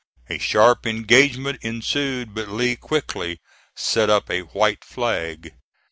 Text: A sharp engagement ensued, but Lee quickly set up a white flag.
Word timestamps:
A 0.31 0.39
sharp 0.39 0.87
engagement 0.87 1.59
ensued, 1.61 2.33
but 2.33 2.47
Lee 2.49 2.75
quickly 2.75 3.37
set 3.75 4.09
up 4.09 4.31
a 4.31 4.39
white 4.41 4.83
flag. 4.83 5.53